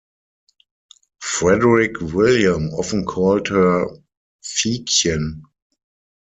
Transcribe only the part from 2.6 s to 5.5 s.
often called her "Fiekchen".